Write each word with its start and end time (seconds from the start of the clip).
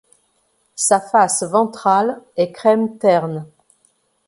Sa 0.77 0.99
face 0.99 1.43
ventrale 1.43 2.23
est 2.35 2.51
crème 2.51 2.97
terne. 2.97 3.45